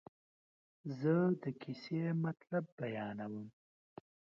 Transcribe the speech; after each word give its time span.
زه 0.99 1.15
د 1.41 1.43
کیسې 1.61 2.01
مطلب 2.25 2.65
بیانوم. 2.79 3.47